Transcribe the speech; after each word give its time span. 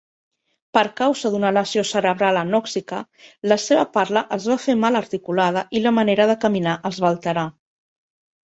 Per 0.77 0.83
causa 1.01 1.29
d'una 1.33 1.51
lesió 1.57 1.83
cerebral 1.89 2.39
anòxica, 2.41 3.01
la 3.53 3.57
seva 3.65 3.83
parla 3.99 4.25
es 4.39 4.49
va 4.53 4.57
fer 4.65 4.77
mal 4.87 5.01
articulada 5.03 5.67
i 5.79 5.83
la 5.85 5.95
manera 6.01 6.29
de 6.33 6.39
caminar 6.47 6.75
es 6.93 7.03
va 7.05 7.13
alterar. 7.15 7.49